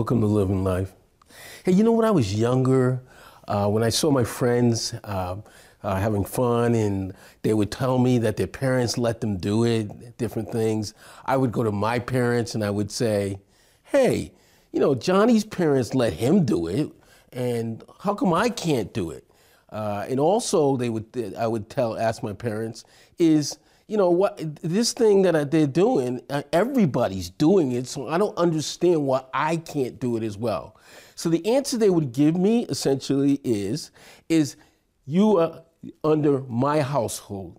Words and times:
Welcome 0.00 0.22
to 0.22 0.26
Living 0.28 0.64
Life. 0.64 0.94
Hey, 1.62 1.72
you 1.72 1.84
know, 1.84 1.92
when 1.92 2.06
I 2.06 2.10
was 2.10 2.34
younger, 2.34 3.02
uh, 3.46 3.68
when 3.68 3.82
I 3.82 3.90
saw 3.90 4.10
my 4.10 4.24
friends 4.24 4.94
uh, 5.04 5.36
uh, 5.82 5.96
having 5.96 6.24
fun 6.24 6.74
and 6.74 7.12
they 7.42 7.52
would 7.52 7.70
tell 7.70 7.98
me 7.98 8.16
that 8.16 8.38
their 8.38 8.46
parents 8.46 8.96
let 8.96 9.20
them 9.20 9.36
do 9.36 9.64
it, 9.64 10.16
different 10.16 10.50
things, 10.50 10.94
I 11.26 11.36
would 11.36 11.52
go 11.52 11.62
to 11.62 11.70
my 11.70 11.98
parents 11.98 12.54
and 12.54 12.64
I 12.64 12.70
would 12.70 12.90
say, 12.90 13.40
hey, 13.82 14.32
you 14.72 14.80
know, 14.80 14.94
Johnny's 14.94 15.44
parents 15.44 15.94
let 15.94 16.14
him 16.14 16.46
do 16.46 16.66
it, 16.66 16.90
and 17.30 17.84
how 18.00 18.14
come 18.14 18.32
I 18.32 18.48
can't 18.48 18.94
do 18.94 19.10
it? 19.10 19.26
Uh, 19.68 20.06
and 20.08 20.18
also, 20.18 20.78
they 20.78 20.88
would, 20.88 21.34
I 21.38 21.46
would 21.46 21.68
tell, 21.68 21.98
ask 21.98 22.22
my 22.22 22.32
parents, 22.32 22.84
is 23.18 23.58
you 23.90 23.96
know 23.96 24.08
what 24.08 24.38
this 24.62 24.92
thing 24.92 25.22
that 25.22 25.50
they're 25.50 25.66
doing 25.66 26.20
uh, 26.30 26.42
everybody's 26.52 27.28
doing 27.28 27.72
it 27.72 27.88
so 27.88 28.06
i 28.06 28.16
don't 28.16 28.38
understand 28.38 29.04
why 29.04 29.20
i 29.34 29.56
can't 29.56 29.98
do 29.98 30.16
it 30.16 30.22
as 30.22 30.38
well. 30.38 30.76
So 31.16 31.28
the 31.28 31.44
answer 31.44 31.76
they 31.76 31.90
would 31.90 32.12
give 32.12 32.36
me 32.36 32.66
essentially 32.66 33.40
is 33.42 33.90
is 34.28 34.56
you 35.06 35.38
are 35.38 35.64
under 36.04 36.42
my 36.42 36.82
household. 36.82 37.58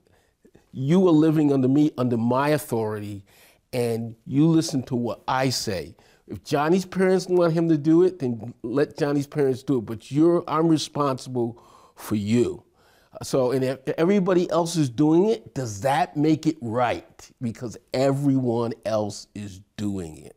You 0.72 1.06
are 1.08 1.12
living 1.12 1.52
under 1.52 1.68
me 1.68 1.92
under 1.98 2.18
my 2.18 2.50
authority 2.50 3.26
and 3.74 4.16
you 4.26 4.48
listen 4.48 4.84
to 4.84 4.96
what 4.96 5.22
i 5.28 5.50
say. 5.50 5.96
If 6.28 6.46
johnny's 6.46 6.86
parents 6.86 7.28
want 7.28 7.52
him 7.52 7.68
to 7.68 7.78
do 7.78 8.04
it 8.04 8.20
then 8.20 8.54
let 8.64 8.98
johnny's 8.98 9.28
parents 9.28 9.64
do 9.64 9.80
it 9.80 9.82
but 9.82 10.10
you're 10.12 10.46
i'm 10.48 10.70
responsible 10.70 11.62
for 11.96 12.16
you 12.16 12.64
so, 13.24 13.52
and 13.52 13.64
if 13.64 13.88
everybody 13.98 14.50
else 14.50 14.76
is 14.76 14.90
doing 14.90 15.28
it, 15.28 15.54
does 15.54 15.82
that 15.82 16.16
make 16.16 16.48
it 16.48 16.58
right? 16.62 17.30
Because 17.42 17.78
everyone 17.94 18.74
else 18.86 19.28
is 19.36 19.62
doing 19.78 20.18
it. 20.18 20.36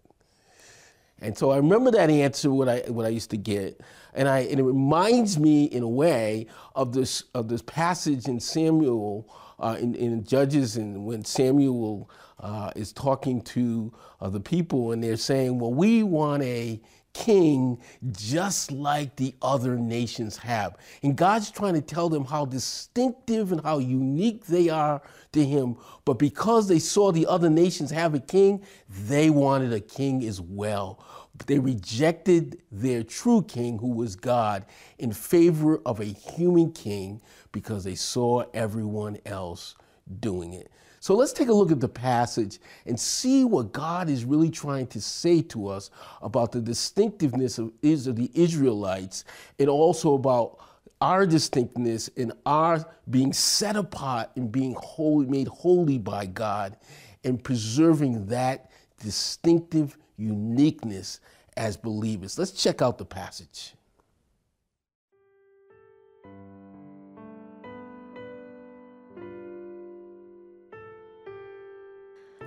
And 1.20 1.39
so 1.39 1.50
I 1.50 1.56
remember 1.56 1.91
that 1.92 2.11
answer 2.11 2.50
what 2.50 2.69
I 2.69 2.81
what 2.89 3.06
I 3.06 3.08
used 3.08 3.31
to 3.31 3.39
get, 3.39 3.81
and 4.12 4.28
I 4.28 4.41
and 4.41 4.61
it 4.61 4.62
reminds 4.62 5.39
me 5.39 5.64
in 5.64 5.83
a 5.83 5.89
way 5.89 6.47
of 6.75 6.92
this 6.92 7.25
of 7.33 7.48
this 7.48 7.62
passage 7.62 8.27
in 8.27 8.41
Samuel 8.41 9.33
uh, 9.59 9.77
in, 9.81 9.94
in 9.94 10.25
Judges, 10.25 10.77
and 10.77 11.06
when 11.06 11.25
Samuel 11.25 12.11
uh, 12.41 12.72
is 12.77 12.92
talking 12.92 13.41
to 13.42 13.92
uh, 14.20 14.28
the 14.28 14.41
people, 14.41 14.92
and 14.92 15.03
they're 15.03 15.16
saying, 15.16 15.59
"Well, 15.59 15.72
we 15.72 16.03
want 16.03 16.42
a 16.42 16.81
king 17.15 17.81
just 18.12 18.70
like 18.70 19.17
the 19.17 19.34
other 19.41 19.77
nations 19.77 20.37
have. 20.37 20.77
And 21.03 21.17
God's 21.17 21.51
trying 21.51 21.75
to 21.75 21.81
tell 21.81 22.09
them 22.11 22.25
how 22.25 22.45
distinctive 22.45 23.53
and 23.53 23.62
how 23.62 23.79
unique 23.79 24.45
they 24.47 24.69
are 24.69 25.01
to 25.33 25.45
him. 25.45 25.77
But 26.05 26.19
because 26.19 26.69
they 26.69 26.79
saw 26.79 27.12
the 27.12 27.27
other 27.27 27.48
nations 27.48 27.91
have 27.91 28.15
a 28.15 28.21
king, 28.21 28.62
they 29.06 29.31
wanted 29.31 29.73
a 29.73 29.81
king 29.81 30.25
as 30.25 30.41
well. 30.41 31.03
But 31.37 31.47
they 31.47 31.59
rejected 31.59 32.62
their 32.71 33.03
true 33.03 33.43
king, 33.43 33.78
who 33.78 33.93
was 33.93 34.15
God, 34.17 34.67
in 34.99 35.12
favor 35.12 35.81
of 35.87 36.00
a 36.00 36.05
human 36.05 36.72
king 36.72 37.22
because 37.53 37.84
they 37.84 37.94
saw 37.94 38.44
everyone 38.53 39.19
else 39.25 39.75
doing 40.21 40.53
it. 40.53 40.71
So 41.04 41.15
let's 41.15 41.34
take 41.34 41.48
a 41.48 41.53
look 41.53 41.70
at 41.70 41.81
the 41.81 41.87
passage 41.87 42.60
and 42.87 42.98
see 42.98 43.44
what 43.44 43.72
God 43.72 44.09
is 44.09 44.25
really 44.25 44.48
trying 44.48 44.87
to 44.87 45.03
say 45.03 45.42
to 45.42 45.69
us 45.69 45.91
about 46.22 46.50
the 46.50 46.62
distinctiveness 46.62 47.59
of 47.59 47.72
the 47.82 48.31
Israelites 48.32 49.26
and 49.59 49.69
also 49.69 50.14
about 50.14 50.60
our 51.03 51.26
distinctness 51.26 52.09
and 52.16 52.32
our 52.47 52.82
being 53.10 53.34
set 53.34 53.76
apart 53.76 54.31
and 54.37 54.50
being 54.50 54.75
holy, 54.78 55.26
made 55.26 55.47
holy 55.47 55.98
by 55.98 56.25
God 56.25 56.75
and 57.22 57.44
preserving 57.44 58.25
that 58.28 58.70
distinctive 58.98 59.98
uniqueness 60.16 61.20
as 61.59 61.76
believers. 61.76 62.38
Let's 62.38 62.53
check 62.53 62.81
out 62.81 62.97
the 62.97 63.04
passage. 63.04 63.75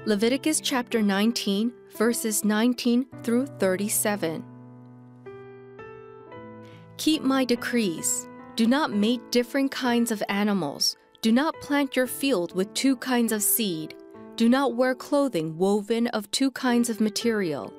Leviticus 0.07 0.61
chapter 0.61 1.01
19, 1.01 1.73
verses 1.97 2.45
19 2.45 3.07
through 3.23 3.45
37. 3.45 4.41
Keep 6.95 7.23
my 7.23 7.43
decrees. 7.43 8.29
Do 8.55 8.67
not 8.67 8.93
mate 8.93 9.19
different 9.31 9.69
kinds 9.69 10.09
of 10.09 10.23
animals. 10.29 10.95
Do 11.21 11.33
not 11.33 11.59
plant 11.59 11.97
your 11.97 12.07
field 12.07 12.55
with 12.55 12.73
two 12.73 12.95
kinds 12.95 13.33
of 13.33 13.43
seed. 13.43 13.95
Do 14.37 14.47
not 14.47 14.75
wear 14.75 14.95
clothing 14.95 15.57
woven 15.57 16.07
of 16.07 16.31
two 16.31 16.51
kinds 16.51 16.89
of 16.89 17.01
material. 17.01 17.73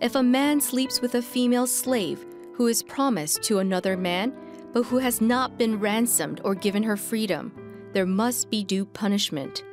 If 0.00 0.14
a 0.14 0.22
man 0.22 0.60
sleeps 0.60 1.00
with 1.00 1.16
a 1.16 1.20
female 1.20 1.66
slave 1.66 2.24
who 2.54 2.68
is 2.68 2.84
promised 2.84 3.42
to 3.42 3.58
another 3.58 3.96
man, 3.96 4.32
but 4.72 4.84
who 4.84 4.98
has 4.98 5.20
not 5.20 5.58
been 5.58 5.80
ransomed 5.80 6.40
or 6.44 6.54
given 6.54 6.84
her 6.84 6.96
freedom, 6.96 7.52
there 7.92 8.06
must 8.06 8.50
be 8.50 8.62
due 8.62 8.84
punishment. 8.84 9.64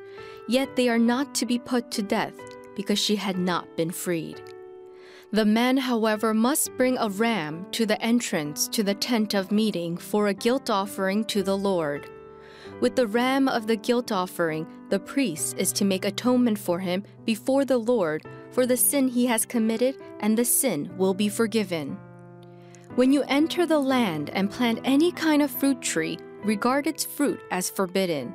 Yet 0.48 0.76
they 0.76 0.90
are 0.90 1.00
not 1.00 1.36
to 1.36 1.46
be 1.46 1.60
put 1.60 1.92
to 1.92 2.02
death, 2.02 2.40
because 2.76 3.00
she 3.00 3.16
had 3.16 3.38
not 3.38 3.76
been 3.76 3.92
freed. 3.92 4.42
The 5.32 5.46
man, 5.46 5.76
however, 5.76 6.34
must 6.34 6.78
bring 6.78 6.98
a 6.98 7.10
ram 7.10 7.66
to 7.72 7.86
the 7.86 8.02
entrance 8.02 8.68
to 8.70 8.82
the 8.82 8.94
tent 8.94 9.34
of 9.34 9.52
meeting 9.52 9.98
for 9.98 10.28
a 10.28 10.34
guilt 10.34 10.70
offering 10.70 11.26
to 11.26 11.44
the 11.44 11.58
Lord. 11.58 12.10
With 12.80 12.96
the 12.96 13.08
ram 13.08 13.50
of 13.50 13.68
the 13.68 13.76
guilt 13.76 14.12
offering, 14.12 14.66
the 14.90 15.00
priest 15.00 15.58
is 15.58 15.74
to 15.74 15.86
make 15.86 16.06
atonement 16.06 16.58
for 16.60 16.80
him 16.80 17.04
before 17.26 17.66
the 17.66 17.78
Lord 17.78 18.24
for 18.52 18.66
the 18.66 18.78
sin 18.78 19.08
he 19.08 19.26
has 19.26 19.46
committed, 19.46 19.98
and 20.22 20.38
the 20.38 20.46
sin 20.46 20.90
will 20.98 21.14
be 21.14 21.28
forgiven. 21.30 21.98
When 22.96 23.12
you 23.12 23.24
enter 23.28 23.66
the 23.66 23.80
land 23.80 24.30
and 24.32 24.50
plant 24.50 24.80
any 24.84 25.12
kind 25.12 25.42
of 25.42 25.52
fruit 25.52 25.82
tree, 25.82 26.18
regard 26.44 26.88
its 26.88 27.04
fruit 27.04 27.40
as 27.52 27.70
forbidden. 27.70 28.34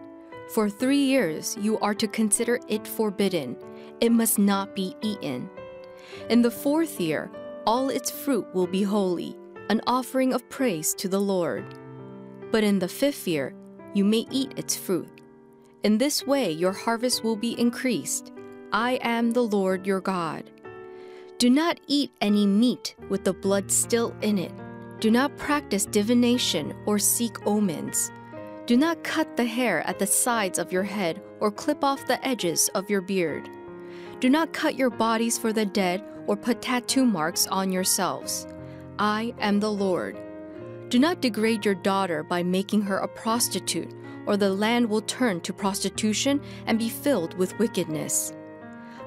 For 0.52 0.68
three 0.68 1.02
years 1.02 1.56
you 1.58 1.78
are 1.78 1.94
to 1.94 2.06
consider 2.06 2.60
it 2.68 2.86
forbidden, 2.86 3.56
it 4.02 4.12
must 4.12 4.38
not 4.38 4.76
be 4.76 4.94
eaten. 5.00 5.48
In 6.28 6.42
the 6.42 6.50
fourth 6.50 7.00
year, 7.00 7.30
all 7.66 7.88
its 7.88 8.10
fruit 8.10 8.46
will 8.52 8.66
be 8.66 8.82
holy, 8.82 9.34
an 9.70 9.80
offering 9.86 10.34
of 10.34 10.46
praise 10.50 10.92
to 10.96 11.08
the 11.08 11.20
Lord. 11.20 11.64
But 12.50 12.64
in 12.64 12.78
the 12.78 12.88
fifth 12.88 13.26
year, 13.26 13.54
you 13.94 14.04
may 14.04 14.26
eat 14.30 14.52
its 14.58 14.76
fruit. 14.76 15.08
In 15.84 15.96
this 15.96 16.26
way, 16.26 16.52
your 16.52 16.72
harvest 16.72 17.24
will 17.24 17.36
be 17.36 17.58
increased. 17.58 18.30
I 18.74 18.98
am 19.02 19.30
the 19.30 19.42
Lord 19.42 19.86
your 19.86 20.02
God. 20.02 20.50
Do 21.38 21.48
not 21.48 21.80
eat 21.86 22.12
any 22.20 22.46
meat 22.46 22.94
with 23.08 23.24
the 23.24 23.32
blood 23.32 23.70
still 23.70 24.14
in 24.20 24.36
it. 24.36 24.52
Do 25.00 25.10
not 25.10 25.34
practice 25.38 25.86
divination 25.86 26.74
or 26.84 26.98
seek 26.98 27.46
omens. 27.46 28.12
Do 28.64 28.76
not 28.76 29.02
cut 29.02 29.36
the 29.36 29.44
hair 29.44 29.86
at 29.88 29.98
the 29.98 30.06
sides 30.06 30.58
of 30.58 30.72
your 30.72 30.84
head 30.84 31.20
or 31.40 31.50
clip 31.50 31.82
off 31.82 32.06
the 32.06 32.24
edges 32.24 32.70
of 32.74 32.88
your 32.88 33.00
beard. 33.00 33.50
Do 34.20 34.30
not 34.30 34.52
cut 34.52 34.76
your 34.76 34.90
bodies 34.90 35.36
for 35.36 35.52
the 35.52 35.66
dead 35.66 36.04
or 36.28 36.36
put 36.36 36.62
tattoo 36.62 37.04
marks 37.04 37.48
on 37.48 37.72
yourselves. 37.72 38.46
I 39.00 39.34
am 39.40 39.58
the 39.58 39.72
Lord. 39.72 40.16
Do 40.90 41.00
not 41.00 41.20
degrade 41.20 41.64
your 41.64 41.74
daughter 41.74 42.22
by 42.22 42.44
making 42.44 42.82
her 42.82 42.98
a 42.98 43.08
prostitute, 43.08 43.92
or 44.26 44.36
the 44.36 44.50
land 44.50 44.88
will 44.88 45.00
turn 45.00 45.40
to 45.40 45.52
prostitution 45.52 46.40
and 46.66 46.78
be 46.78 46.88
filled 46.88 47.34
with 47.34 47.58
wickedness. 47.58 48.32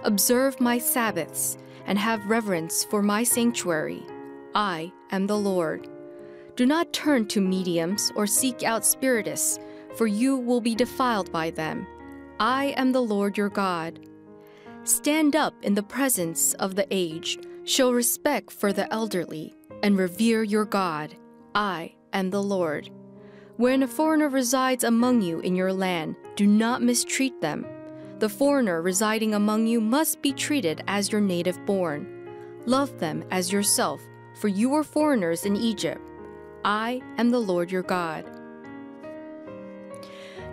Observe 0.04 0.60
my 0.60 0.78
Sabbaths 0.78 1.58
and 1.86 1.98
have 1.98 2.26
reverence 2.26 2.84
for 2.84 3.02
my 3.02 3.24
sanctuary. 3.24 4.04
I 4.54 4.92
am 5.12 5.28
the 5.28 5.38
Lord. 5.38 5.88
Do 6.56 6.66
not 6.66 6.94
turn 6.94 7.28
to 7.28 7.42
mediums 7.42 8.12
or 8.16 8.26
seek 8.26 8.64
out 8.64 8.86
spiritists, 8.86 9.60
for 9.96 10.08
you 10.08 10.38
will 10.38 10.62
be 10.62 10.74
defiled 10.74 11.32
by 11.32 11.50
them. 11.50 11.86
I 12.40 12.74
am 12.78 12.92
the 12.92 13.02
Lord 13.02 13.38
your 13.38 13.50
God. 13.50 14.00
Stand 14.86 15.36
up 15.36 15.54
in 15.64 15.74
the 15.74 15.84
presence 15.84 16.54
of 16.56 16.76
the 16.76 16.88
aged, 16.92 17.46
show 17.66 17.92
respect 17.92 18.52
for 18.52 18.72
the 18.72 18.92
elderly, 18.94 19.54
and 19.84 19.98
revere 19.98 20.44
your 20.44 20.66
God. 20.66 21.16
I 21.54 21.96
am 22.14 22.30
the 22.30 22.44
Lord. 22.44 22.90
When 23.58 23.84
a 23.84 23.88
foreigner 23.88 24.30
resides 24.30 24.84
among 24.84 25.22
you 25.22 25.40
in 25.40 25.56
your 25.56 25.74
land, 25.74 26.16
do 26.36 26.46
not 26.48 26.82
mistreat 26.82 27.40
them. 27.42 27.66
The 28.20 28.30
foreigner 28.30 28.82
residing 28.82 29.34
among 29.34 29.68
you 29.68 29.82
must 29.82 30.22
be 30.22 30.32
treated 30.32 30.84
as 30.88 31.12
your 31.12 31.22
native 31.22 31.66
born. 31.66 32.08
Love 32.66 32.98
them 33.00 33.26
as 33.32 33.52
yourself, 33.52 34.02
for 34.36 34.48
you 34.48 34.70
were 34.70 34.84
foreigners 34.84 35.46
in 35.46 35.56
Egypt. 35.56 36.02
I 36.66 37.00
am 37.20 37.30
the 37.30 37.38
Lord 37.38 37.72
your 37.72 37.84
God. 37.84 38.26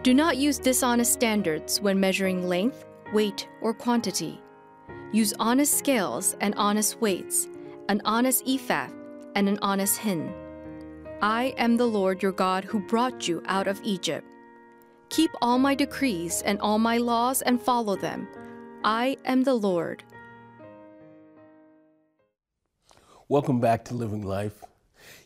Do 0.03 0.13
not 0.13 0.37
use 0.37 0.59
dishonest 0.59 1.11
standards 1.11 1.81
when 1.81 1.99
measuring 1.99 2.47
length, 2.47 2.85
weight, 3.15 3.49
or 3.63 3.73
quantity. 3.73 4.39
Use 5.13 5.33
honest 5.39 5.79
scales 5.79 6.37
and 6.43 6.55
honest 6.57 7.01
weights, 7.01 7.49
an 7.89 8.03
honest 8.05 8.47
ephah 8.47 8.91
and 9.37 9.49
an 9.49 9.59
honest 9.63 9.97
hin. 9.97 10.31
I 11.23 11.55
am 11.57 11.79
the 11.79 11.87
Lord 11.87 12.23
your 12.23 12.33
God 12.33 12.65
who 12.65 12.81
brought 12.81 13.27
you 13.27 13.43
out 13.47 13.67
of 13.67 13.81
Egypt. 13.83 14.27
Keep 15.09 15.31
all 15.41 15.59
my 15.59 15.75
decrees 15.75 16.43
and 16.45 16.61
all 16.61 16.79
my 16.79 16.99
laws 16.99 17.41
and 17.41 17.59
follow 17.59 17.97
them. 17.97 18.29
I 18.85 19.17
am 19.25 19.45
the 19.45 19.55
Lord. 19.55 20.05
Welcome 23.31 23.61
back 23.61 23.87
to 23.87 23.95
Living 23.95 24.27
Life. 24.27 24.63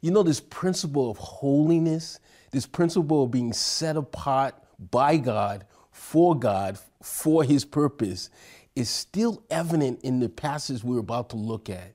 You 0.00 0.10
know, 0.10 0.22
this 0.22 0.40
principle 0.40 1.10
of 1.10 1.18
holiness, 1.18 2.20
this 2.52 2.66
principle 2.66 3.24
of 3.24 3.30
being 3.30 3.52
set 3.52 3.96
apart 3.96 4.54
by 4.90 5.16
God, 5.16 5.66
for 5.90 6.38
God, 6.38 6.78
for 7.02 7.44
His 7.44 7.64
purpose, 7.64 8.30
is 8.74 8.90
still 8.90 9.42
evident 9.50 10.00
in 10.02 10.20
the 10.20 10.28
passage 10.28 10.84
we're 10.84 10.98
about 10.98 11.30
to 11.30 11.36
look 11.36 11.70
at. 11.70 11.94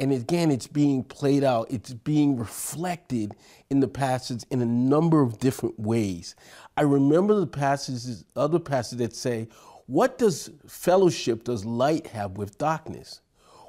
And 0.00 0.12
again, 0.12 0.50
it's 0.50 0.66
being 0.66 1.04
played 1.04 1.44
out, 1.44 1.70
it's 1.70 1.92
being 1.92 2.36
reflected 2.36 3.34
in 3.70 3.80
the 3.80 3.88
passage 3.88 4.42
in 4.50 4.60
a 4.60 4.66
number 4.66 5.20
of 5.20 5.38
different 5.38 5.78
ways. 5.78 6.34
I 6.76 6.82
remember 6.82 7.38
the 7.38 7.46
passages, 7.46 8.24
other 8.34 8.58
passages 8.58 8.98
that 8.98 9.14
say, 9.14 9.48
What 9.86 10.18
does 10.18 10.50
fellowship 10.66 11.44
does 11.44 11.64
light 11.64 12.08
have 12.08 12.38
with 12.38 12.58
darkness? 12.58 13.20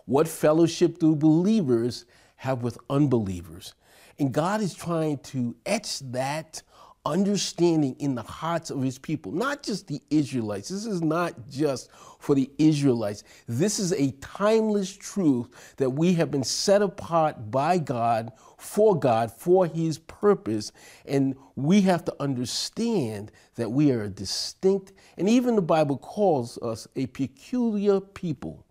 What 0.06 0.28
fellowship 0.28 0.98
do 0.98 1.16
believers 1.16 2.06
have 2.44 2.62
with 2.62 2.78
unbelievers? 2.90 3.74
And 4.20 4.34
God 4.34 4.62
is 4.62 4.74
trying 4.74 5.18
to 5.20 5.56
etch 5.66 6.00
that 6.12 6.62
understanding 7.06 7.96
in 8.00 8.16
the 8.16 8.22
hearts 8.22 8.70
of 8.70 8.82
his 8.82 8.98
people, 8.98 9.32
not 9.32 9.62
just 9.62 9.88
the 9.88 10.02
Israelites. 10.10 10.70
This 10.70 10.86
is 10.86 11.02
not 11.02 11.50
just 11.50 11.90
for 12.20 12.34
the 12.34 12.50
Israelites. 12.58 13.24
This 13.48 13.78
is 13.78 13.92
a 13.94 14.12
timeless 14.22 14.96
truth 14.96 15.76
that 15.78 15.90
we 15.90 16.14
have 16.14 16.32
been 16.32 16.44
set 16.44 16.82
apart 16.82 17.52
by 17.52 17.78
God, 17.78 18.32
for 18.58 18.98
God, 18.98 19.32
for 19.32 19.66
his 19.66 19.98
purpose. 19.98 20.72
And 21.06 21.36
we 21.56 21.82
have 21.82 22.06
to 22.06 22.16
understand 22.22 23.32
that 23.56 23.72
we 23.72 23.92
are 23.92 24.04
a 24.04 24.10
distinct, 24.10 24.94
and 25.18 25.28
even 25.28 25.56
the 25.56 25.62
Bible 25.62 25.98
calls 25.98 26.58
us 26.60 26.88
a 26.96 27.08
peculiar 27.08 28.00
people. 28.00 28.66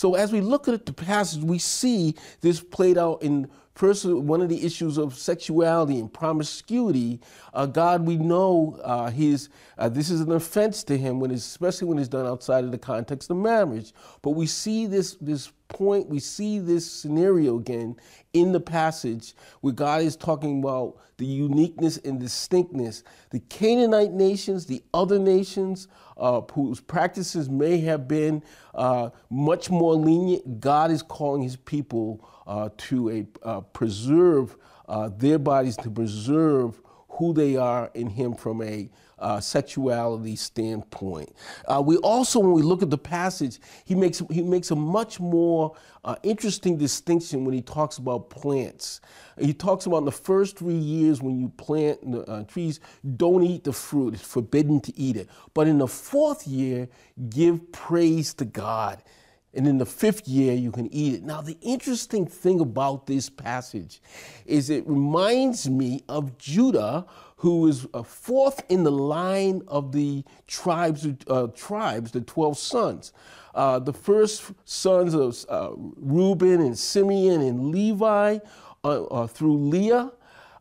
So 0.00 0.14
as 0.14 0.32
we 0.32 0.40
look 0.40 0.66
at 0.66 0.86
the 0.86 0.94
passage, 0.94 1.42
we 1.42 1.58
see 1.58 2.14
this 2.40 2.58
played 2.58 2.96
out 2.96 3.22
in 3.22 3.50
First, 3.74 4.04
one 4.04 4.42
of 4.42 4.48
the 4.48 4.64
issues 4.64 4.98
of 4.98 5.16
sexuality 5.16 6.00
and 6.00 6.12
promiscuity, 6.12 7.20
uh, 7.54 7.64
God, 7.64 8.06
we 8.06 8.16
know 8.16 8.78
uh, 8.82 9.10
his, 9.10 9.48
uh, 9.78 9.88
this 9.88 10.10
is 10.10 10.20
an 10.20 10.32
offense 10.32 10.84
to 10.84 10.98
him, 10.98 11.18
when 11.18 11.30
especially 11.30 11.88
when 11.88 11.98
it's 11.98 12.08
done 12.08 12.26
outside 12.26 12.64
of 12.64 12.72
the 12.72 12.78
context 12.78 13.30
of 13.30 13.38
marriage. 13.38 13.94
But 14.20 14.30
we 14.32 14.46
see 14.46 14.86
this, 14.86 15.16
this 15.20 15.52
point, 15.70 16.08
we 16.08 16.20
see 16.20 16.58
this 16.58 16.90
scenario 16.90 17.58
again 17.58 17.96
in 18.34 18.52
the 18.52 18.60
passage 18.60 19.34
where 19.62 19.72
God 19.72 20.02
is 20.02 20.16
talking 20.16 20.60
about 20.60 20.98
the 21.16 21.24
uniqueness 21.26 21.96
and 21.98 22.20
distinctness. 22.20 23.02
The 23.30 23.40
Canaanite 23.40 24.12
nations, 24.12 24.66
the 24.66 24.82
other 24.92 25.18
nations 25.18 25.88
uh, 26.18 26.42
whose 26.52 26.80
practices 26.80 27.48
may 27.48 27.78
have 27.78 28.06
been 28.06 28.42
uh, 28.74 29.10
much 29.30 29.70
more 29.70 29.94
lenient, 29.94 30.60
God 30.60 30.90
is 30.90 31.02
calling 31.02 31.42
his 31.42 31.56
people 31.56 32.28
uh, 32.46 32.68
to 32.76 33.10
a, 33.10 33.26
uh, 33.42 33.60
preserve 33.62 34.56
uh, 34.88 35.08
their 35.16 35.38
bodies, 35.38 35.76
to 35.78 35.90
preserve 35.90 36.80
who 37.20 37.34
they 37.34 37.56
are 37.56 37.90
in 37.94 38.08
Him 38.08 38.34
from 38.34 38.62
a 38.62 38.90
uh, 39.18 39.38
sexuality 39.38 40.34
standpoint. 40.34 41.30
Uh, 41.66 41.82
we 41.84 41.98
also, 41.98 42.40
when 42.40 42.52
we 42.52 42.62
look 42.62 42.82
at 42.82 42.90
the 42.90 42.98
passage, 42.98 43.58
he 43.84 43.94
makes 43.94 44.22
he 44.30 44.42
makes 44.42 44.70
a 44.70 44.76
much 44.76 45.20
more 45.20 45.76
uh, 46.04 46.16
interesting 46.22 46.78
distinction 46.78 47.44
when 47.44 47.54
he 47.54 47.60
talks 47.60 47.98
about 47.98 48.30
plants. 48.30 49.00
He 49.38 49.52
talks 49.52 49.86
about 49.86 49.98
in 49.98 50.04
the 50.06 50.12
first 50.12 50.58
three 50.58 50.74
years 50.78 51.20
when 51.22 51.38
you 51.38 51.50
plant 51.50 52.00
uh, 52.26 52.44
trees, 52.44 52.80
don't 53.16 53.42
eat 53.44 53.64
the 53.64 53.72
fruit; 53.74 54.14
it's 54.14 54.22
forbidden 54.22 54.80
to 54.80 54.98
eat 54.98 55.16
it. 55.16 55.28
But 55.52 55.68
in 55.68 55.78
the 55.78 55.88
fourth 55.88 56.46
year, 56.46 56.88
give 57.28 57.70
praise 57.72 58.32
to 58.34 58.46
God. 58.46 59.02
And 59.52 59.66
in 59.66 59.78
the 59.78 59.86
fifth 59.86 60.28
year, 60.28 60.54
you 60.54 60.70
can 60.70 60.92
eat 60.94 61.14
it. 61.14 61.22
Now, 61.24 61.40
the 61.40 61.58
interesting 61.60 62.24
thing 62.24 62.60
about 62.60 63.06
this 63.06 63.28
passage 63.28 64.00
is 64.46 64.70
it 64.70 64.86
reminds 64.86 65.68
me 65.68 66.04
of 66.08 66.38
Judah, 66.38 67.06
who 67.36 67.66
is 67.66 67.86
fourth 68.04 68.62
in 68.68 68.84
the 68.84 68.92
line 68.92 69.62
of 69.66 69.90
the 69.90 70.24
tribes, 70.46 71.08
uh, 71.26 71.48
tribes 71.48 72.12
the 72.12 72.20
12 72.20 72.58
sons. 72.58 73.12
Uh, 73.52 73.80
the 73.80 73.92
first 73.92 74.52
sons 74.64 75.14
of 75.14 75.44
uh, 75.48 75.72
Reuben 75.74 76.60
and 76.60 76.78
Simeon 76.78 77.40
and 77.40 77.70
Levi 77.72 78.38
uh, 78.84 79.04
uh, 79.04 79.26
through 79.26 79.56
Leah 79.56 80.12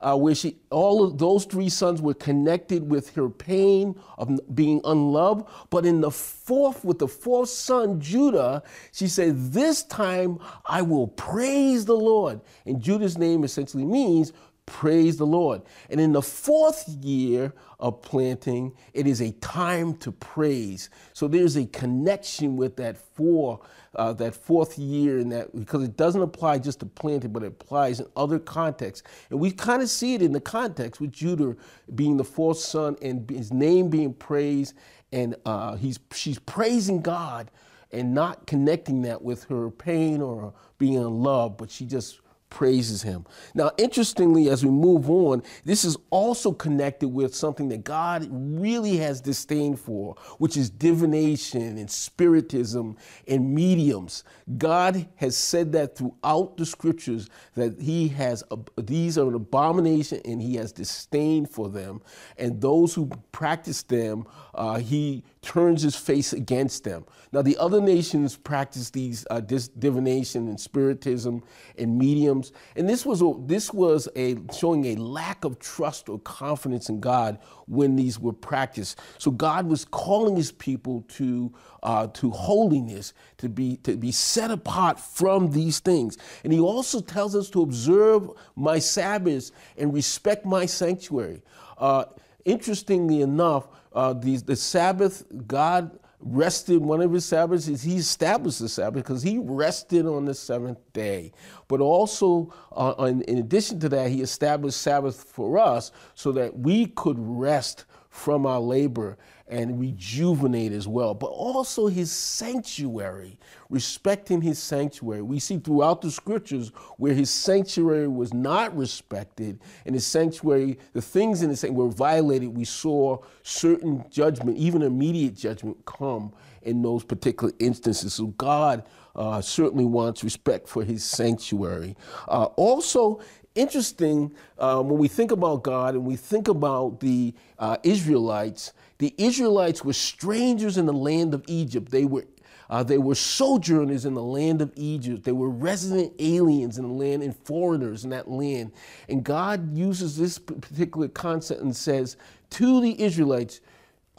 uh, 0.01 0.17
where 0.17 0.35
she, 0.35 0.57
all 0.69 1.03
of 1.03 1.17
those 1.17 1.45
three 1.45 1.69
sons 1.69 2.01
were 2.01 2.13
connected 2.13 2.89
with 2.89 3.15
her 3.15 3.29
pain 3.29 3.99
of 4.17 4.39
being 4.55 4.81
unloved. 4.85 5.47
But 5.69 5.85
in 5.85 6.01
the 6.01 6.11
fourth, 6.11 6.85
with 6.85 6.99
the 6.99 7.07
fourth 7.07 7.49
son, 7.49 7.99
Judah, 7.99 8.63
she 8.91 9.07
said, 9.07 9.51
This 9.51 9.83
time 9.83 10.39
I 10.65 10.81
will 10.81 11.07
praise 11.07 11.85
the 11.85 11.97
Lord. 11.97 12.41
And 12.65 12.81
Judah's 12.81 13.17
name 13.17 13.43
essentially 13.43 13.85
means 13.85 14.33
praise 14.69 15.17
the 15.17 15.25
Lord. 15.25 15.63
And 15.89 15.99
in 15.99 16.13
the 16.13 16.21
fourth 16.21 16.87
year 16.87 17.53
of 17.79 18.01
planting, 18.01 18.73
it 18.93 19.07
is 19.07 19.19
a 19.19 19.31
time 19.33 19.95
to 19.97 20.11
praise. 20.11 20.89
So 21.13 21.27
there's 21.27 21.57
a 21.57 21.65
connection 21.65 22.55
with 22.55 22.77
that 22.77 22.97
four 22.97 23.59
uh, 23.95 24.13
that 24.13 24.35
fourth 24.35 24.77
year 24.77 25.17
and 25.17 25.31
that 25.31 25.53
because 25.57 25.83
it 25.83 25.97
doesn't 25.97 26.21
apply 26.21 26.59
just 26.59 26.79
to 26.81 26.85
planting, 26.85 27.31
but 27.31 27.43
it 27.43 27.47
applies 27.47 27.99
in 27.99 28.05
other 28.15 28.37
contexts. 28.37 29.07
And 29.31 29.39
we 29.39 29.51
kind 29.51 29.81
of 29.81 29.89
see 29.89 30.13
it 30.13 30.21
in 30.21 30.31
the 30.31 30.39
context 30.39 31.01
with 31.01 31.11
Judah 31.11 31.55
being 31.95 32.15
the 32.15 32.23
fourth 32.23 32.59
son 32.59 32.95
and 33.01 33.27
his 33.27 33.51
name 33.51 33.89
being 33.89 34.13
praised, 34.13 34.75
and 35.11 35.35
uh, 35.45 35.75
he's 35.75 35.99
she's 36.13 36.39
praising 36.39 37.01
God 37.01 37.49
and 37.91 38.13
not 38.13 38.45
connecting 38.45 39.01
that 39.01 39.23
with 39.23 39.45
her 39.45 39.71
pain 39.71 40.21
or 40.21 40.53
being 40.77 40.93
in 40.93 41.23
love, 41.23 41.57
but 41.57 41.71
she 41.71 41.85
just 41.85 42.21
praises 42.49 43.01
him. 43.01 43.25
Now, 43.53 43.71
interestingly, 43.77 44.49
as 44.49 44.63
we 44.63 44.71
move 44.71 45.09
on, 45.09 45.43
this 45.65 45.83
is 45.85 45.97
also 46.09 46.51
connected 46.51 47.09
with 47.09 47.35
something 47.35 47.69
that 47.69 47.83
God 47.83 48.27
really 48.31 48.97
has 48.97 49.21
disdain 49.21 49.75
for, 49.75 50.15
which 50.37 50.57
is 50.57 50.69
divination 50.69 51.77
and 51.77 51.89
spiritism 51.89 52.97
and 53.27 53.53
mediums. 53.53 54.23
God 54.57 55.07
has 55.15 55.37
said 55.37 55.71
that 55.73 55.95
throughout 55.97 56.57
the 56.57 56.65
scriptures 56.65 57.29
that 57.55 57.79
he 57.79 58.07
has 58.09 58.43
these 58.77 59.17
are 59.17 59.27
an 59.27 59.35
abomination 59.35 60.21
and 60.25 60.41
he 60.41 60.55
has 60.55 60.71
disdain 60.71 61.45
for 61.45 61.69
them, 61.69 62.01
and 62.37 62.59
those 62.61 62.93
who 62.93 63.09
practice 63.31 63.83
them, 63.83 64.25
uh, 64.59 64.77
he 64.77 65.23
turns 65.41 65.81
his 65.81 65.95
face 65.95 66.33
against 66.33 66.83
them. 66.83 67.05
Now, 67.31 67.41
the 67.41 67.57
other 67.57 67.79
nations 67.79 68.35
practice 68.35 68.89
these 68.89 69.25
uh, 69.31 69.39
divination 69.39 70.49
and 70.49 70.59
spiritism 70.59 71.43
and 71.77 71.97
mediums, 71.97 72.51
and 72.75 72.87
this 72.89 73.05
was 73.05 73.21
a, 73.21 73.33
this 73.45 73.71
was 73.71 74.09
a 74.17 74.35
showing 74.53 74.83
a 74.87 74.95
lack 74.97 75.45
of 75.45 75.59
trust 75.59 76.09
or 76.09 76.19
confidence 76.19 76.89
in 76.89 76.99
God 76.99 77.39
when 77.67 77.95
these 77.95 78.19
were 78.19 78.33
practiced. 78.33 78.99
So 79.17 79.31
God 79.31 79.65
was 79.65 79.85
calling 79.85 80.35
His 80.35 80.51
people 80.51 81.05
to 81.07 81.53
uh, 81.81 82.07
to 82.07 82.29
holiness, 82.31 83.13
to 83.37 83.47
be 83.47 83.77
to 83.77 83.95
be 83.95 84.11
set 84.11 84.51
apart 84.51 84.99
from 84.99 85.51
these 85.51 85.79
things, 85.79 86.17
and 86.43 86.51
He 86.51 86.59
also 86.59 86.99
tells 86.99 87.33
us 87.33 87.49
to 87.51 87.61
observe 87.61 88.29
my 88.57 88.79
Sabbaths 88.79 89.53
and 89.77 89.93
respect 89.93 90.45
my 90.45 90.65
sanctuary. 90.65 91.43
Uh, 91.77 92.03
interestingly 92.43 93.21
enough, 93.21 93.69
uh, 93.93 94.13
the, 94.13 94.37
the 94.37 94.55
Sabbath, 94.55 95.25
God 95.47 95.99
rested 96.21 96.81
one 96.81 97.01
of 97.01 97.13
his 97.13 97.25
Sabbaths 97.25 97.67
is 97.67 97.81
he 97.81 97.95
established 97.95 98.59
the 98.59 98.67
Sabbath 98.67 99.03
because 99.03 99.23
he 99.23 99.37
rested 99.37 100.05
on 100.05 100.25
the 100.25 100.33
seventh 100.33 100.79
day. 100.91 101.31
But 101.67 101.79
also, 101.79 102.53
uh, 102.75 103.05
in, 103.05 103.21
in, 103.21 103.37
addition 103.37 103.79
to 103.81 103.89
that, 103.89 104.09
he 104.09 104.21
established 104.21 104.81
Sabbath 104.81 105.23
for 105.23 105.57
us 105.57 105.91
so 106.15 106.31
that 106.33 106.57
we 106.57 106.87
could 106.87 107.17
rest 107.17 107.85
from 108.09 108.45
our 108.45 108.59
labor 108.59 109.17
and 109.47 109.79
rejuvenate 109.79 110.71
as 110.71 110.87
well, 110.87 111.13
but 111.13 111.27
also 111.27 111.87
his 111.87 112.11
sanctuary, 112.11 113.37
respecting 113.69 114.41
his 114.41 114.59
sanctuary. 114.59 115.23
We 115.23 115.39
see 115.39 115.57
throughout 115.57 116.01
the 116.01 116.11
scriptures 116.11 116.71
where 116.97 117.13
his 117.13 117.31
sanctuary 117.31 118.07
was 118.07 118.33
not 118.33 118.75
respected 118.77 119.59
and 119.85 119.95
his 119.95 120.05
sanctuary, 120.05 120.77
the 120.93 121.01
things 121.01 121.41
in 121.41 121.49
the 121.49 121.55
sanctuary 121.55 121.87
were 121.87 121.93
violated. 121.93 122.55
We 122.55 122.65
saw 122.65 123.17
certain 123.41 124.05
judgment, 124.11 124.57
even 124.57 124.83
immediate 124.83 125.35
judgment, 125.35 125.83
come 125.85 126.31
in 126.61 126.81
those 126.81 127.03
particular 127.03 127.53
instances. 127.59 128.13
So 128.13 128.27
God 128.27 128.83
uh, 129.15 129.41
certainly 129.41 129.85
wants 129.85 130.23
respect 130.23 130.67
for 130.67 130.83
his 130.83 131.03
sanctuary. 131.03 131.95
Uh, 132.27 132.45
also, 132.55 133.19
interesting 133.59 134.33
um, 134.57 134.89
when 134.89 134.97
we 134.97 135.07
think 135.07 135.31
about 135.31 135.63
God 135.63 135.95
and 135.95 136.05
we 136.05 136.15
think 136.15 136.47
about 136.47 136.99
the 136.99 137.33
uh, 137.57 137.77
Israelites, 137.83 138.73
the 138.97 139.13
Israelites 139.17 139.83
were 139.83 139.93
strangers 139.93 140.77
in 140.77 140.85
the 140.85 140.93
land 140.93 141.33
of 141.33 141.43
Egypt. 141.47 141.91
They 141.91 142.05
were 142.05 142.25
uh, 142.69 142.83
they 142.83 142.99
were 142.99 143.15
sojourners 143.15 144.05
in 144.05 144.13
the 144.13 144.21
land 144.21 144.61
of 144.61 144.71
Egypt. 144.75 145.23
They 145.23 145.31
were 145.31 145.49
resident 145.49 146.13
aliens 146.19 146.77
in 146.77 146.87
the 146.87 146.93
land 146.93 147.23
and 147.23 147.35
foreigners 147.35 148.03
in 148.03 148.11
that 148.11 148.29
land. 148.29 148.71
And 149.09 149.23
God 149.23 149.75
uses 149.75 150.15
this 150.15 150.37
particular 150.37 151.07
concept 151.07 151.61
and 151.61 151.75
says 151.75 152.15
to 152.51 152.79
the 152.79 153.01
Israelites, 153.01 153.61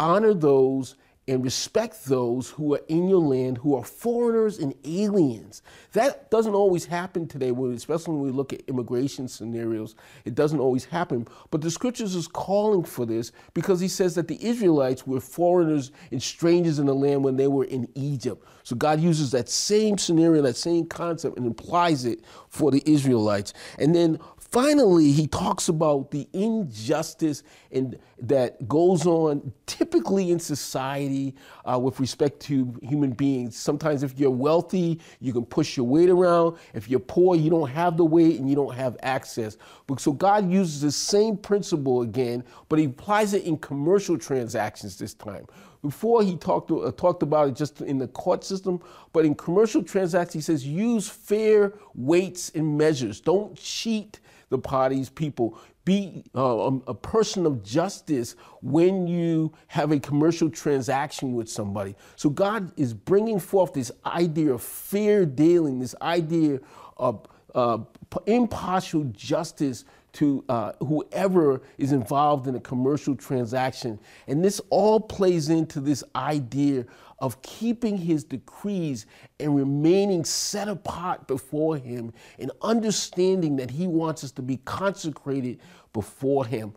honor 0.00 0.35
those 0.35 0.97
and 1.28 1.44
respect 1.44 2.06
those 2.06 2.50
who 2.50 2.74
are 2.74 2.80
in 2.88 3.08
your 3.08 3.20
land 3.20 3.58
who 3.58 3.76
are 3.76 3.84
foreigners 3.84 4.58
and 4.58 4.74
aliens. 4.84 5.62
That 5.92 6.30
doesn't 6.30 6.54
always 6.54 6.86
happen 6.86 7.28
today, 7.28 7.50
especially 7.50 8.14
when 8.14 8.22
we 8.22 8.30
look 8.30 8.52
at 8.52 8.62
immigration 8.66 9.28
scenarios. 9.28 9.94
It 10.24 10.34
doesn't 10.34 10.58
always 10.58 10.84
happen. 10.84 11.28
But 11.50 11.60
the 11.60 11.70
scriptures 11.70 12.14
is 12.14 12.26
calling 12.26 12.84
for 12.84 13.06
this 13.06 13.32
because 13.54 13.80
he 13.80 13.88
says 13.88 14.14
that 14.16 14.28
the 14.28 14.44
Israelites 14.44 15.06
were 15.06 15.20
foreigners 15.20 15.92
and 16.10 16.22
strangers 16.22 16.78
in 16.78 16.86
the 16.86 16.94
land 16.94 17.22
when 17.22 17.36
they 17.36 17.48
were 17.48 17.64
in 17.64 17.88
Egypt. 17.94 18.44
So 18.64 18.74
God 18.74 19.00
uses 19.00 19.30
that 19.30 19.48
same 19.48 19.98
scenario, 19.98 20.42
that 20.42 20.56
same 20.56 20.86
concept, 20.86 21.36
and 21.36 21.50
applies 21.50 22.06
it 22.06 22.24
for 22.48 22.70
the 22.70 22.82
Israelites. 22.86 23.52
And 23.78 23.94
then 23.94 24.18
Finally, 24.50 25.12
he 25.12 25.28
talks 25.28 25.69
about 25.69 26.11
the 26.11 26.28
injustice 26.33 27.45
and 27.71 27.97
that 28.19 28.66
goes 28.66 29.07
on 29.07 29.52
typically 29.66 30.33
in 30.33 30.40
society 30.40 31.37
uh, 31.64 31.78
with 31.78 32.00
respect 32.00 32.40
to 32.40 32.76
human 32.83 33.12
beings. 33.12 33.57
Sometimes, 33.57 34.02
if 34.02 34.19
you're 34.19 34.28
wealthy, 34.28 34.99
you 35.21 35.33
can 35.33 35.45
push 35.45 35.76
your 35.76 35.87
weight 35.87 36.11
around. 36.11 36.59
If 36.75 36.90
you're 36.90 36.99
poor, 36.99 37.37
you 37.37 37.49
don't 37.49 37.69
have 37.69 37.97
the 37.97 38.04
weight 38.04 38.40
and 38.40 38.50
you 38.50 38.57
don't 38.57 38.75
have 38.75 38.97
access. 39.04 39.57
But 39.87 40.00
so 40.00 40.12
God 40.12 40.50
uses 40.50 40.80
the 40.80 40.90
same 40.90 41.37
principle 41.37 42.02
again, 42.02 42.42
but 42.69 42.80
he 42.80 42.87
applies 42.87 43.35
it 43.35 43.45
in 43.45 43.57
commercial 43.57 44.19
transactions 44.19 44.99
this 44.99 45.14
time. 45.14 45.47
Before 45.80 46.25
he 46.25 46.37
talked 46.37 46.73
uh, 46.73 46.90
talked 46.90 47.23
about 47.23 47.49
it 47.49 47.54
just 47.54 47.83
in 47.83 47.99
the 47.99 48.09
court 48.09 48.42
system, 48.42 48.83
but 49.12 49.25
in 49.25 49.37
commercial 49.37 49.83
transactions, 49.83 50.35
he 50.35 50.40
says 50.40 50.66
use 50.66 51.09
fair 51.09 51.73
weights 51.95 52.50
and 52.57 52.76
measures. 52.76 53.21
Don't 53.21 53.57
cheat 53.57 54.19
the 54.50 54.59
parties, 54.59 55.09
people. 55.09 55.59
Be 55.85 56.25
uh, 56.35 56.66
um, 56.66 56.83
a 56.87 56.95
person 56.95 57.47
of 57.47 57.64
justice 57.64 58.37
when 58.61 59.07
you 59.07 59.52
have 59.69 59.92
a 59.92 59.99
commercial 59.99 60.50
transaction 60.50 61.35
with 61.35 61.49
somebody. 61.49 61.97
So 62.16 62.28
God 62.28 62.73
is 62.78 62.92
bringing 62.92 63.40
forth 63.40 63.73
this 63.73 63.90
idea 64.04 64.52
of 64.52 64.62
fair 64.62 65.25
dealing, 65.25 65.78
this 65.78 65.95
idea 66.02 66.61
of 66.99 67.26
uh, 67.54 67.78
impartial 68.26 69.04
justice 69.04 69.85
to 70.12 70.45
uh, 70.49 70.73
whoever 70.80 71.62
is 71.78 71.92
involved 71.92 72.47
in 72.47 72.57
a 72.57 72.61
commercial 72.61 73.14
transaction. 73.14 73.99
And 74.26 74.45
this 74.45 74.61
all 74.71 75.00
plays 75.00 75.49
into 75.49 75.80
this 75.80 76.02
idea 76.16 76.85
of 77.20 77.42
keeping 77.42 77.96
his 77.96 78.24
decrees 78.24 79.06
and 79.38 79.54
remaining 79.54 80.24
set 80.24 80.68
apart 80.68 81.26
before 81.26 81.76
him 81.76 82.12
and 82.38 82.50
understanding 82.62 83.56
that 83.56 83.70
he 83.70 83.86
wants 83.86 84.24
us 84.24 84.32
to 84.32 84.42
be 84.42 84.56
consecrated 84.58 85.60
before 85.92 86.46
him. 86.46 86.72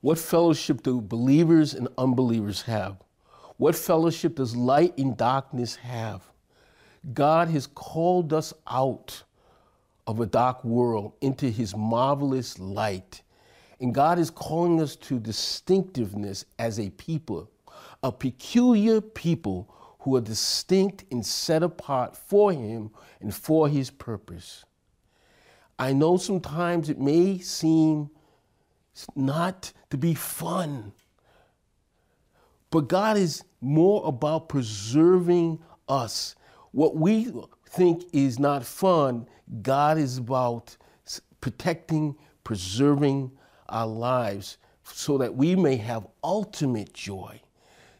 What 0.00 0.18
fellowship 0.18 0.82
do 0.82 1.00
believers 1.00 1.74
and 1.74 1.88
unbelievers 1.98 2.62
have? 2.62 3.02
What 3.56 3.74
fellowship 3.74 4.36
does 4.36 4.54
light 4.54 4.96
and 4.98 5.16
darkness 5.16 5.74
have? 5.76 6.30
God 7.12 7.48
has 7.48 7.66
called 7.66 8.32
us 8.32 8.52
out 8.66 9.22
of 10.06 10.20
a 10.20 10.26
dark 10.26 10.64
world 10.64 11.12
into 11.20 11.48
his 11.50 11.76
marvelous 11.76 12.58
light. 12.58 13.22
And 13.80 13.94
God 13.94 14.18
is 14.18 14.30
calling 14.30 14.80
us 14.80 14.96
to 14.96 15.18
distinctiveness 15.18 16.44
as 16.58 16.80
a 16.80 16.90
people, 16.90 17.50
a 18.02 18.10
peculiar 18.10 19.00
people 19.00 19.72
who 20.00 20.16
are 20.16 20.20
distinct 20.20 21.04
and 21.10 21.24
set 21.24 21.62
apart 21.62 22.16
for 22.16 22.52
him 22.52 22.90
and 23.20 23.34
for 23.34 23.68
his 23.68 23.90
purpose. 23.90 24.64
I 25.78 25.92
know 25.92 26.16
sometimes 26.16 26.88
it 26.88 26.98
may 26.98 27.38
seem 27.38 28.10
not 29.14 29.72
to 29.90 29.98
be 29.98 30.14
fun, 30.14 30.92
but 32.70 32.88
God 32.88 33.16
is 33.16 33.44
more 33.60 34.06
about 34.06 34.48
preserving 34.48 35.58
us 35.88 36.34
what 36.76 36.94
we 36.94 37.32
think 37.70 38.04
is 38.12 38.38
not 38.38 38.62
fun, 38.62 39.26
God 39.62 39.96
is 39.96 40.18
about 40.18 40.76
protecting, 41.40 42.14
preserving 42.44 43.30
our 43.70 43.86
lives 43.86 44.58
so 44.84 45.16
that 45.16 45.34
we 45.34 45.56
may 45.56 45.76
have 45.76 46.06
ultimate 46.22 46.92
joy. 46.92 47.40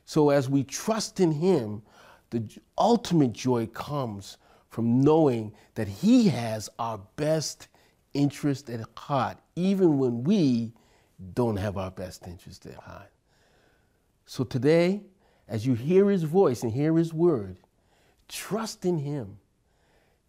So 0.05 0.29
as 0.29 0.51
we 0.51 0.63
trust 0.63 1.21
in 1.21 1.33
Him, 1.33 1.81
the 2.29 2.47
ultimate 2.77 3.33
joy 3.33 3.67
comes 3.69 4.37
from 4.69 5.01
knowing 5.01 5.55
that 5.75 5.89
He 5.89 6.29
has 6.29 6.69
our 6.79 7.01
best 7.17 7.69
interest 8.13 8.69
at 8.69 8.81
heart, 8.99 9.39
even 9.55 9.97
when 9.97 10.23
we 10.23 10.75
don't 11.33 11.57
have 11.57 11.79
our 11.79 11.91
best 11.91 12.27
interest 12.27 12.67
at 12.67 12.75
heart. 12.75 13.11
So 14.27 14.45
today, 14.45 15.01
as 15.49 15.67
you 15.67 15.73
hear 15.73 16.11
His 16.11 16.25
voice 16.25 16.63
and 16.63 16.71
hear 16.71 16.95
His 16.95 17.15
word, 17.15 17.57
Trust 18.29 18.85
in 18.85 18.99
Him 18.99 19.39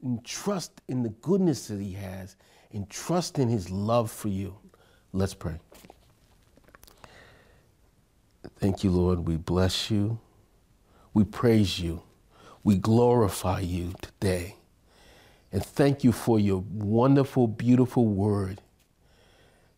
and 0.04 0.24
trust 0.24 0.82
in 0.88 1.04
the 1.04 1.10
goodness 1.10 1.68
that 1.68 1.80
He 1.80 1.94
has 1.94 2.36
and 2.72 2.90
trust 2.90 3.40
in 3.40 3.50
His 3.50 3.70
love 3.70 4.12
for 4.12 4.28
you. 4.28 4.58
Let's 5.14 5.34
pray. 5.34 5.60
Thank 8.60 8.84
you, 8.84 8.92
Lord. 8.92 9.28
We 9.28 9.38
bless 9.38 9.92
you. 9.92 10.20
We 11.14 11.24
praise 11.24 11.80
you. 11.80 12.04
We 12.64 12.76
glorify 12.76 13.62
you 13.62 13.94
today. 14.02 14.56
And 15.52 15.66
thank 15.66 16.04
you 16.04 16.12
for 16.12 16.40
your 16.40 16.64
wonderful, 16.72 17.48
beautiful 17.48 18.06
word 18.06 18.62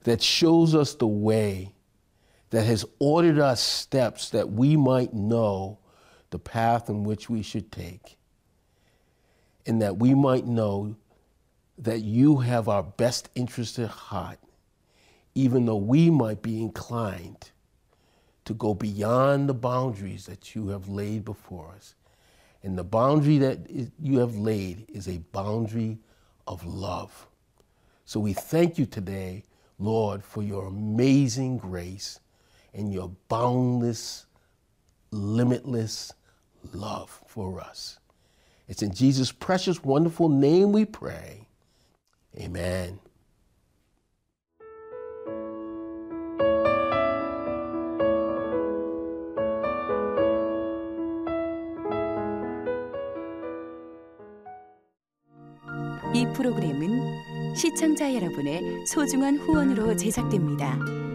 that 0.04 0.22
shows 0.22 0.74
us 0.74 0.96
the 0.96 1.08
way, 1.08 1.74
that 2.50 2.64
has 2.66 2.86
ordered 3.00 3.40
our 3.40 3.56
steps 3.56 4.30
that 4.32 4.50
we 4.50 4.76
might 4.76 5.14
know 5.14 5.78
the 6.30 6.40
path 6.40 6.90
in 6.90 7.04
which 7.04 7.30
we 7.30 7.42
should 7.42 7.72
take, 7.72 8.18
and 9.66 9.82
that 9.82 9.98
we 9.98 10.14
might 10.14 10.46
know 10.46 10.96
that 11.78 12.00
you 12.00 12.38
have 12.38 12.68
our 12.68 12.84
best 12.84 13.30
interest 13.36 13.80
at 13.80 13.90
heart, 13.90 14.40
even 15.36 15.66
though 15.66 15.78
we 15.78 16.10
might 16.10 16.42
be 16.42 16.62
inclined 16.62 17.52
to 18.46 18.54
go 18.54 18.74
beyond 18.74 19.48
the 19.48 19.54
boundaries 19.54 20.26
that 20.26 20.56
you 20.56 20.70
have 20.70 20.90
laid 20.90 21.24
before 21.24 21.72
us. 21.76 21.96
And 22.64 22.78
the 22.78 22.84
boundary 22.84 23.38
that 23.38 23.60
you 24.02 24.20
have 24.20 24.36
laid 24.36 24.86
is 24.90 25.08
a 25.08 25.20
boundary 25.32 26.00
of 26.48 26.66
love. 26.66 27.28
So 28.06 28.20
we 28.20 28.34
thank 28.34 28.78
you 28.78 28.86
today, 28.86 29.44
Lord, 29.78 30.24
for 30.24 30.44
your 30.44 30.66
amazing 30.66 31.60
grace 31.60 32.20
and 32.74 32.92
your 32.92 33.12
boundless, 33.30 34.26
limitless 35.12 36.12
love 36.74 37.22
for 37.28 37.60
us. 37.60 38.00
It's 38.68 38.82
in 38.82 38.94
Jesus' 38.94 39.32
precious, 39.32 39.84
wonderful 39.84 40.30
name 40.30 40.72
we 40.72 40.86
pray. 40.86 41.48
Amen. 42.38 43.00
이 56.14 56.26
프로그램은 56.34 57.56
시청자 57.56 58.14
여러분의 58.14 58.86
소중한 58.86 59.38
후원으로 59.38 59.96
제작됩니다. 59.96 61.09